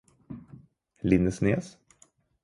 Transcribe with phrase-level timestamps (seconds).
[1.03, 1.65] Lindesnes